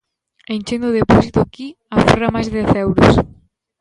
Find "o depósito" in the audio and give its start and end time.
0.89-1.37